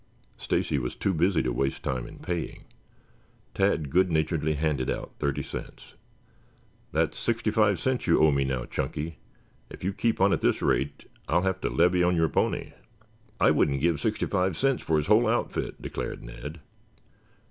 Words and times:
Stacy 0.35 0.79
was 0.79 0.95
too 0.95 1.13
busy 1.13 1.43
to 1.43 1.51
waste 1.53 1.83
time 1.83 2.07
in 2.07 2.17
paying. 2.17 2.63
Tad 3.53 3.91
good 3.91 4.09
naturedly 4.11 4.55
handed 4.55 4.89
out 4.89 5.13
thirty 5.19 5.43
cents. 5.43 5.93
"That's 6.91 7.15
sixty 7.19 7.51
five 7.51 7.79
cents 7.79 8.07
you 8.07 8.19
owe 8.19 8.31
me 8.31 8.43
now, 8.43 8.65
Chunky. 8.65 9.19
If 9.69 9.83
you 9.83 9.93
keep 9.93 10.19
on 10.19 10.33
at 10.33 10.41
this 10.41 10.59
rate 10.59 11.05
I'll 11.27 11.43
have 11.43 11.61
to 11.61 11.69
levy 11.69 12.01
on 12.01 12.15
your 12.15 12.29
pony." 12.29 12.71
"I 13.39 13.51
wouldn't 13.51 13.79
give 13.81 13.99
sixty 14.01 14.25
five 14.25 14.57
cents 14.57 14.81
for 14.81 14.97
his 14.97 15.05
whole 15.05 15.27
outfit," 15.29 15.79
declared 15.79 16.23
Ned. 16.23 16.61